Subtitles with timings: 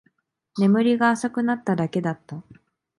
[0.57, 2.41] 眠りが浅くなっただけだった